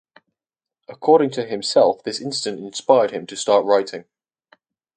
According 0.87 1.29
to 1.33 1.45
himself 1.45 2.01
this 2.03 2.19
incident 2.19 2.63
inspired 2.63 3.11
him 3.11 3.27
to 3.27 3.35
start 3.37 3.65
writing. 3.65 4.05